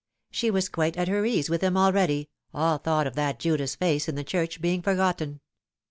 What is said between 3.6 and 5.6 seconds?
face in the church being forgotten.